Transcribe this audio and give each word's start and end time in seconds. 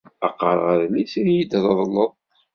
Ad 0.25 0.31
qqareɣ 0.33 0.67
adlis 0.73 1.13
i 1.19 1.21
d-iyi-treḍleḍ. 1.25 2.11